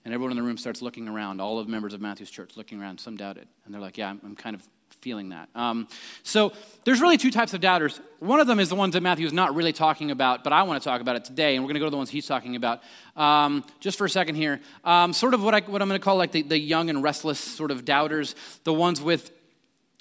[0.06, 2.56] And everyone in the room starts looking around, all of the members of Matthew's church
[2.56, 3.00] looking around.
[3.00, 3.48] Some doubt it.
[3.66, 4.64] And they're like, yeah, I'm, I'm kind of
[5.02, 5.50] feeling that.
[5.56, 5.88] Um,
[6.24, 6.52] so
[6.84, 8.00] there's really two types of doubters.
[8.20, 10.64] One of them is the ones that Matthew is not really talking about, but I
[10.64, 12.28] want to talk about it today, and we're going to go to the ones he's
[12.28, 12.82] talking about.
[13.16, 16.04] Um, just for a second here, um, sort of what, I, what I'm going to
[16.04, 19.32] call like the, the young and restless sort of doubters, the ones with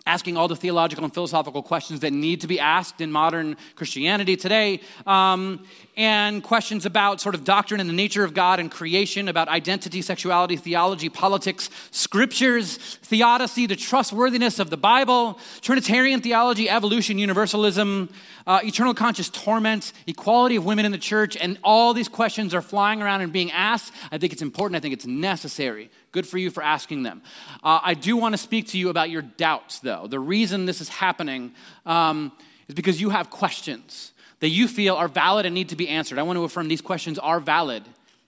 [0.09, 4.37] asking all the theological and philosophical questions that need to be asked in modern Christianity
[4.37, 5.65] today, um,
[5.97, 10.01] and questions about sort of doctrine and the nature of God and creation, about identity,
[10.01, 18.09] sexuality, theology, politics, scriptures, theodicy, the trustworthiness of the Bible, Trinitarian theology, evolution, universalism,
[18.47, 22.63] uh, eternal conscious torment, equality of women in the church, and all these questions are
[22.63, 23.93] flying around and being asked.
[24.11, 24.77] I think it's important.
[24.77, 25.91] I think it's necessary.
[26.13, 27.23] Good for you for asking them.
[27.63, 30.07] Uh, I do want to speak to you about your doubts, though.
[30.07, 31.53] The reason this is happening
[31.85, 32.33] um,
[32.67, 36.19] is because you have questions that you feel are valid and need to be answered.
[36.19, 37.85] I want to affirm these questions are valid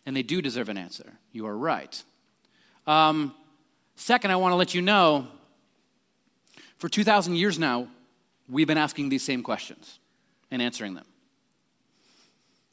[0.06, 1.12] and they do deserve an answer.
[1.32, 2.02] You are right.
[2.86, 3.34] Um,
[3.94, 5.28] second, I want to let you know
[6.78, 7.88] for 2,000 years now,
[8.48, 9.98] we've been asking these same questions
[10.50, 11.04] and answering them.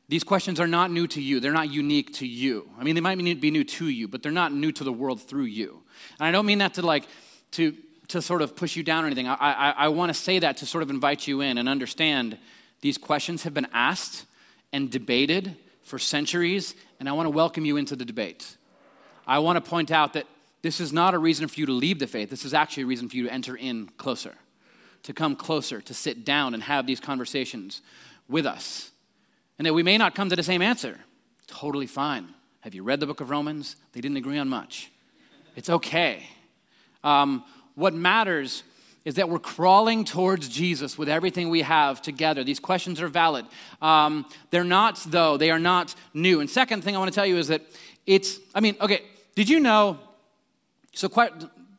[0.10, 1.40] These questions are not new to you.
[1.40, 2.70] They're not unique to you.
[2.80, 5.22] I mean, they might be new to you, but they're not new to the world
[5.22, 5.84] through you.
[6.20, 7.08] And I don't mean that to like,
[7.52, 7.76] to,
[8.08, 9.28] to sort of push you down or anything.
[9.28, 12.38] I, I, I want to say that to sort of invite you in and understand
[12.80, 14.26] these questions have been asked
[14.72, 18.56] and debated for centuries, and I want to welcome you into the debate.
[19.26, 20.26] I want to point out that
[20.62, 22.30] this is not a reason for you to leave the faith.
[22.30, 24.36] This is actually a reason for you to enter in closer,
[25.04, 27.82] to come closer, to sit down and have these conversations
[28.30, 28.92] with us.
[29.58, 31.00] And that we may not come to the same answer.
[31.48, 32.34] Totally fine.
[32.62, 33.76] Have you read the book of Romans?
[33.94, 34.92] They didn't agree on much.
[35.56, 36.28] It's okay.
[37.04, 37.44] Um,
[37.76, 38.64] what matters
[39.06, 42.44] is that we're crawling towards Jesus with everything we have together.
[42.44, 43.46] These questions are valid.
[43.82, 46.42] Um, they're not, though, they are not new.
[46.42, 47.62] And second thing I want to tell you is that
[48.06, 49.98] it's, I mean, okay, did you know?
[50.94, 51.32] So, quite,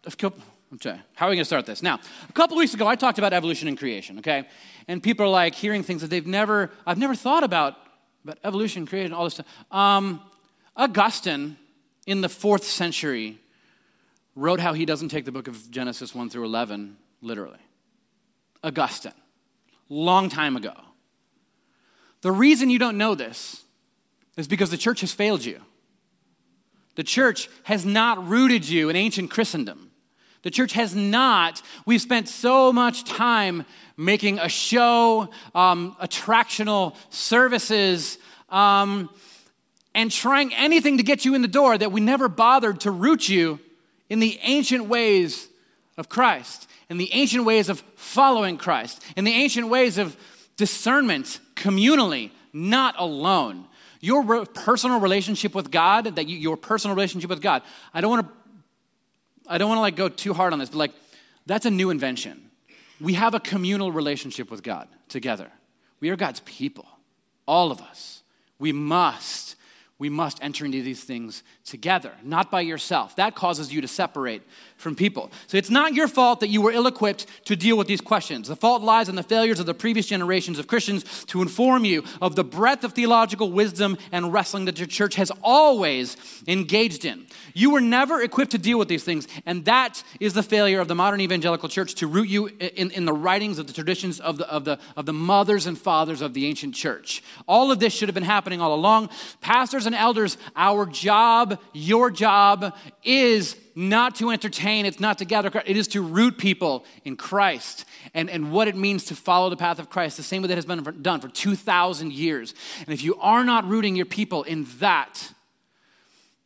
[0.07, 1.83] okay, how are we going to start this?
[1.83, 4.47] Now, a couple weeks ago, I talked about evolution and creation, okay?
[4.89, 7.77] And people are like hearing things that they've never, I've never thought about,
[8.25, 9.47] about evolution, creation, all this stuff.
[9.71, 10.23] Um,
[10.75, 11.59] Augustine,
[12.07, 13.39] in the fourth century,
[14.35, 17.59] wrote how he doesn't take the book of Genesis 1 through 11 literally.
[18.65, 19.13] Augustine,
[19.89, 20.75] long time ago.
[22.23, 23.63] The reason you don't know this
[24.37, 25.61] is because the church has failed you.
[26.95, 29.88] The church has not rooted you in ancient Christendom.
[30.43, 31.63] The church has not.
[31.87, 33.65] We've spent so much time
[33.97, 39.11] making a show, um, attractional services, um,
[39.95, 43.29] and trying anything to get you in the door that we never bothered to root
[43.29, 43.59] you
[44.09, 45.49] in the ancient ways
[45.97, 50.17] of Christ, in the ancient ways of following Christ, in the ancient ways of
[50.57, 53.67] discernment communally, not alone.
[54.01, 58.29] Your personal relationship with God, that you, your personal relationship with God, I don't want
[58.29, 58.33] to
[59.49, 60.93] I don't want to like go too hard on this, but like
[61.47, 62.51] that's a new invention.
[63.01, 65.51] We have a communal relationship with God together.
[66.01, 66.87] We are God's people,
[67.47, 68.23] all of us.
[68.59, 69.57] We must
[69.99, 73.17] we must enter into these things together, not by yourself.
[73.17, 74.43] That causes you to separate
[74.79, 75.31] from people.
[75.49, 78.49] So it's not your fault that you were ill equipped to deal with these questions.
[78.49, 82.05] The fault lies in the failures of the previous generations of Christians to inform you
[82.23, 87.27] of the breadth of theological wisdom and wrestling that your church has always engaged in.
[87.55, 90.87] You were never equipped to deal with these things, and that is the failure of
[90.87, 94.39] the modern evangelical church to root you in, in the writings of the traditions of
[94.39, 97.23] the, of, the, of the mothers and fathers of the ancient church.
[97.49, 99.11] All of this should have been happening all along.
[99.41, 105.63] Pastors and elders, our job, your job, is not to entertain, it's not to gather,
[105.65, 109.57] it is to root people in Christ and, and what it means to follow the
[109.57, 112.55] path of Christ, the same way that has been done for 2,000 years.
[112.81, 115.33] And if you are not rooting your people in that,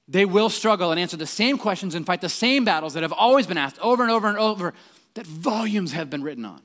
[0.07, 3.15] they will struggle and answer the same questions and fight the same battles that have
[3.15, 4.75] always been asked over and over and over,
[5.15, 6.61] that volumes have been written on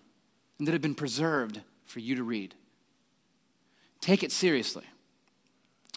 [0.60, 2.56] and that have been preserved for you to read.
[4.02, 4.84] Take it seriously.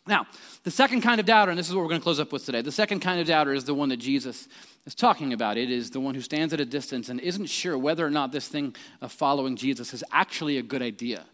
[0.07, 0.27] Now,
[0.65, 2.45] the second kind of doubter, and this is what we're going to close up with
[2.47, 4.49] today, the second kind of doubter is the one that Jesus
[4.87, 5.57] is talking about.
[5.57, 8.33] It is the one who stands at a distance and isn't sure whether or not
[8.33, 11.27] this thing of following Jesus is actually a good idea.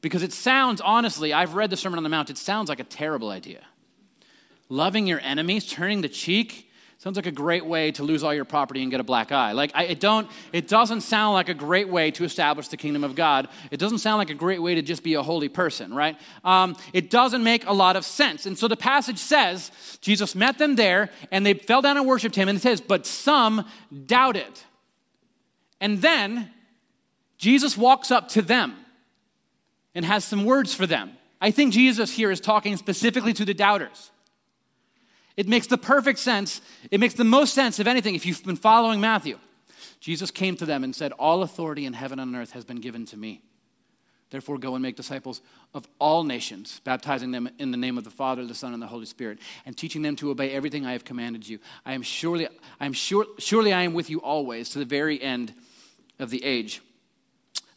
[0.00, 2.84] Because it sounds, honestly, I've read the Sermon on the Mount, it sounds like a
[2.84, 3.60] terrible idea.
[4.68, 6.69] Loving your enemies, turning the cheek,
[7.00, 9.52] Sounds like a great way to lose all your property and get a black eye.
[9.52, 13.04] Like, I, it, don't, it doesn't sound like a great way to establish the kingdom
[13.04, 13.48] of God.
[13.70, 16.18] It doesn't sound like a great way to just be a holy person, right?
[16.44, 18.44] Um, it doesn't make a lot of sense.
[18.44, 19.70] And so the passage says
[20.02, 22.50] Jesus met them there and they fell down and worshiped him.
[22.50, 23.66] And it says, but some
[24.04, 24.60] doubted.
[25.80, 26.50] And then
[27.38, 28.76] Jesus walks up to them
[29.94, 31.12] and has some words for them.
[31.40, 34.10] I think Jesus here is talking specifically to the doubters.
[35.40, 36.60] It makes the perfect sense.
[36.90, 39.38] It makes the most sense of anything if you've been following Matthew.
[39.98, 43.06] Jesus came to them and said, All authority in heaven and earth has been given
[43.06, 43.40] to me.
[44.28, 45.40] Therefore, go and make disciples
[45.72, 48.86] of all nations, baptizing them in the name of the Father, the Son, and the
[48.86, 51.58] Holy Spirit, and teaching them to obey everything I have commanded you.
[51.86, 52.46] I am surely,
[52.78, 55.54] I am sure, surely I am with you always to the very end
[56.18, 56.82] of the age.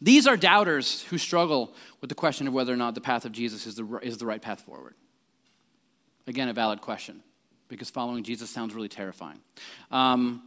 [0.01, 3.31] These are doubters who struggle with the question of whether or not the path of
[3.31, 4.95] Jesus is the, is the right path forward.
[6.27, 7.23] Again, a valid question
[7.67, 9.39] because following Jesus sounds really terrifying.
[9.91, 10.41] Um,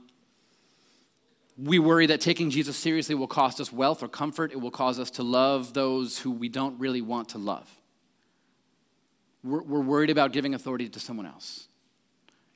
[1.58, 4.52] we worry that taking Jesus seriously will cost us wealth or comfort.
[4.52, 7.68] It will cause us to love those who we don't really want to love.
[9.42, 11.68] We're, we're worried about giving authority to someone else.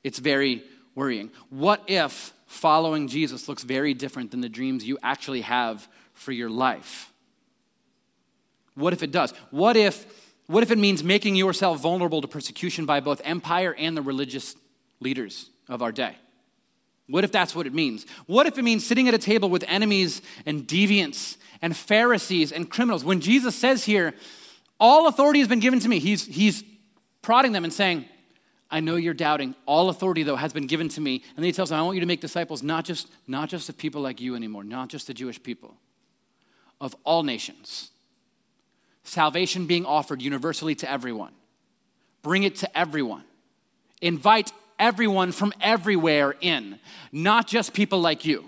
[0.03, 0.63] It's very
[0.93, 1.31] worrying.
[1.49, 6.49] What if following Jesus looks very different than the dreams you actually have for your
[6.49, 7.11] life?
[8.75, 9.33] What if it does?
[9.49, 10.05] What if
[10.51, 14.55] what if it means making yourself vulnerable to persecution by both empire and the religious
[14.99, 16.15] leaders of our day?
[17.07, 18.05] What if that's what it means?
[18.25, 22.69] What if it means sitting at a table with enemies and deviants and Pharisees and
[22.69, 23.03] criminals?
[23.03, 24.13] When Jesus says here,
[24.79, 26.63] all authority has been given to me, he's, he's
[27.21, 28.05] prodding them and saying,
[28.69, 29.55] I know you're doubting.
[29.65, 31.15] All authority, though, has been given to me.
[31.15, 33.67] And then he tells them, I want you to make disciples not just, not just
[33.67, 35.75] of people like you anymore, not just the Jewish people,
[36.79, 37.91] of all nations.
[39.03, 41.33] Salvation being offered universally to everyone.
[42.21, 43.23] Bring it to everyone.
[44.01, 46.79] Invite everyone from everywhere in,
[47.11, 48.45] not just people like you.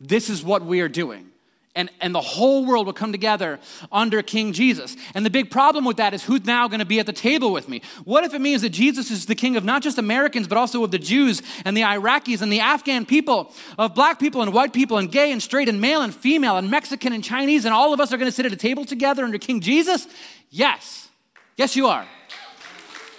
[0.00, 1.29] This is what we are doing
[1.76, 3.60] and, and the whole world will come together
[3.92, 4.96] under King Jesus.
[5.14, 7.52] And the big problem with that is who's now going to be at the table
[7.52, 7.82] with me?
[8.04, 10.82] What if it means that Jesus is the king of not just Americans, but also
[10.82, 14.72] of the Jews and the Iraqis and the Afghan people, of black people and white
[14.72, 17.94] people and gay and straight and male and female and Mexican and Chinese, and all
[17.94, 20.08] of us are going to sit at a table together under King Jesus?
[20.50, 21.08] Yes.
[21.56, 22.04] Yes, you are.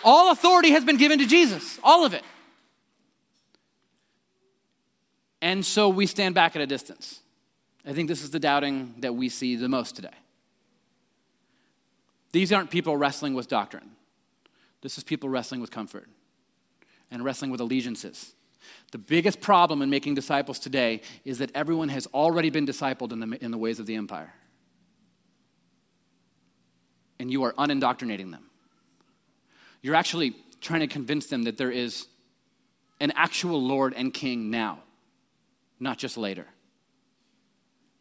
[0.04, 2.24] All authority has been given to Jesus, all of it.
[5.42, 7.21] And so we stand back at a distance.
[7.86, 10.10] I think this is the doubting that we see the most today.
[12.32, 13.92] These aren't people wrestling with doctrine.
[14.82, 16.08] This is people wrestling with comfort
[17.10, 18.34] and wrestling with allegiances.
[18.92, 23.20] The biggest problem in making disciples today is that everyone has already been discipled in
[23.20, 24.34] the, in the ways of the empire.
[27.20, 28.46] And you are unindoctrinating them.
[29.82, 32.08] You're actually trying to convince them that there is
[33.00, 34.80] an actual Lord and King now,
[35.80, 36.46] not just later.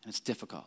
[0.02, 0.66] And it's difficult.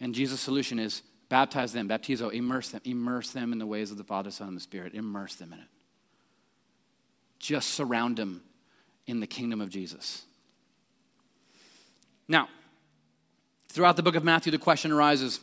[0.00, 3.96] And Jesus' solution is baptize them, baptizo, immerse them, immerse them in the ways of
[3.96, 5.66] the Father, Son, and the Spirit, immerse them in it.
[7.38, 8.42] Just surround them
[9.06, 10.24] in the kingdom of Jesus.
[12.28, 12.48] Now,
[13.68, 15.40] throughout the book of Matthew, the question arises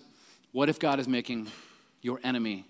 [0.51, 1.47] what if God is making
[2.01, 2.65] your enemy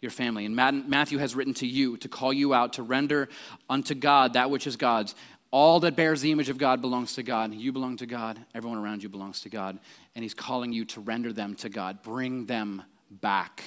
[0.00, 0.44] your family?
[0.44, 3.28] And Matthew has written to you to call you out to render
[3.70, 5.14] unto God that which is God's
[5.52, 7.52] all that bears the image of God belongs to God.
[7.52, 8.40] You belong to God.
[8.54, 9.78] Everyone around you belongs to God.
[10.16, 12.02] And He's calling you to render them to God.
[12.02, 13.62] Bring them back.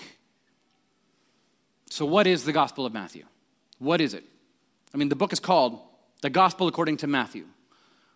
[1.92, 3.24] So, what is the Gospel of Matthew?
[3.78, 4.24] What is it?
[4.94, 5.80] I mean, the book is called
[6.22, 7.46] The Gospel According to Matthew.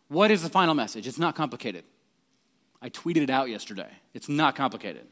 [0.07, 1.07] What is the final message?
[1.07, 1.83] It's not complicated.
[2.81, 3.89] I tweeted it out yesterday.
[4.15, 5.05] It's not complicated.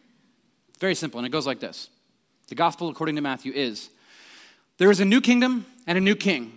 [0.70, 1.90] It's very simple, and it goes like this
[2.48, 3.92] The Gospel according to Matthew is
[4.80, 6.57] there is a new kingdom and a new king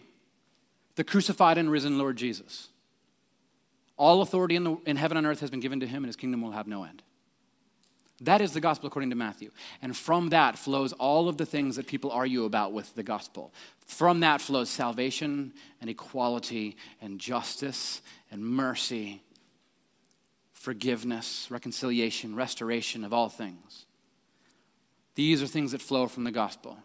[0.96, 2.68] the crucified and risen Lord Jesus.
[3.96, 6.16] All authority in, the, in heaven and earth has been given to him, and his
[6.16, 7.02] kingdom will have no end.
[8.22, 9.50] That is the gospel according to Matthew.
[9.80, 13.52] And from that flows all of the things that people argue about with the gospel.
[13.86, 19.22] From that flows salvation and equality and justice and mercy,
[20.52, 23.86] forgiveness, reconciliation, restoration of all things.
[25.14, 26.78] These are things that flow from the gospel,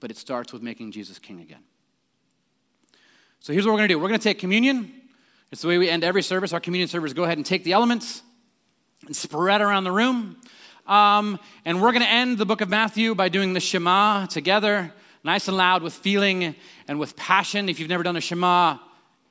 [0.00, 1.62] but it starts with making Jesus king again.
[3.40, 4.92] So here's what we're going to do we're going to take communion.
[5.50, 6.52] It's the way we end every service.
[6.52, 8.22] Our communion servers go ahead and take the elements
[9.06, 10.36] and spread around the room.
[10.86, 14.92] Um, and we're going to end the book of Matthew by doing the Shema together,
[15.22, 16.54] nice and loud with feeling
[16.86, 17.68] and with passion.
[17.68, 18.78] If you've never done a Shema,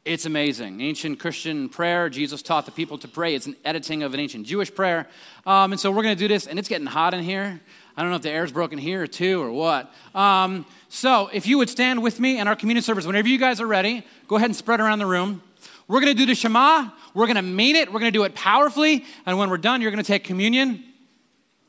[0.05, 0.81] it's amazing.
[0.81, 2.09] Ancient Christian prayer.
[2.09, 3.35] Jesus taught the people to pray.
[3.35, 5.07] It's an editing of an ancient Jewish prayer.
[5.45, 7.59] Um, and so we're going to do this, and it's getting hot in here.
[7.97, 9.91] I don't know if the air's broken here two or what.
[10.13, 13.59] Um, so if you would stand with me and our communion service, whenever you guys
[13.59, 15.41] are ready, go ahead and spread around the room.
[15.87, 16.89] We're going to do the Shema.
[17.15, 17.91] We're going to mean it.
[17.91, 19.03] We're going to do it powerfully.
[19.25, 20.83] And when we're done, you're going to take communion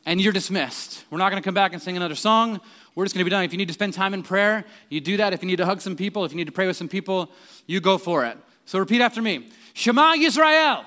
[0.05, 1.05] and you're dismissed.
[1.11, 2.61] We're not going to come back and sing another song.
[2.95, 3.45] We're just going to be done.
[3.45, 5.33] If you need to spend time in prayer, you do that.
[5.33, 7.31] If you need to hug some people, if you need to pray with some people,
[7.66, 8.37] you go for it.
[8.66, 10.85] So repeat after me Shema Yisrael.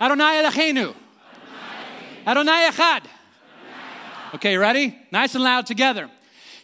[0.00, 0.94] Adonai Eloheinu.
[2.26, 3.02] Adonai Echad.
[4.34, 4.98] Okay, ready?
[5.10, 6.10] Nice and loud together.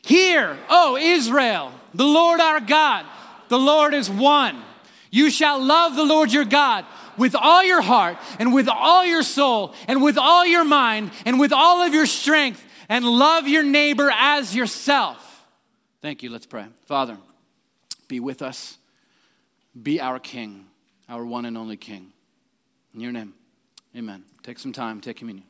[0.03, 3.07] Hear, O Israel, the Lord our God,
[3.49, 4.63] the Lord is one.
[5.11, 6.85] You shall love the Lord your God
[7.17, 11.39] with all your heart and with all your soul and with all your mind and
[11.39, 15.45] with all of your strength and love your neighbor as yourself.
[16.03, 16.31] Thank you.
[16.31, 16.67] Let's pray.
[16.87, 17.17] Father,
[18.09, 18.77] be with us.
[19.81, 20.67] Be our King,
[21.09, 22.13] our one and only King.
[22.95, 23.35] In your name,
[23.97, 24.25] amen.
[24.43, 25.47] Take some time, take communion.